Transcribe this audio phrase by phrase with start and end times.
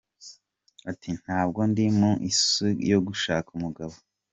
[0.91, 3.95] Ati “Ntabwo ndi mu isi yo gushaka umugabo….